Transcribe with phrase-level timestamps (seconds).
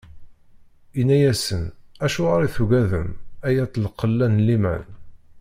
[0.99, 1.63] Inna-asen:
[2.05, 3.09] Acuɣer i tugadem,
[3.47, 4.85] ay at lqella n liman?